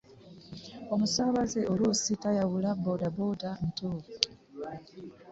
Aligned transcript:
Omusaabaze 0.93 1.61
oluusi 1.73 2.13
tayawula 2.23 2.69
boodabooda 2.83 3.49
ntuufu. 3.67 4.13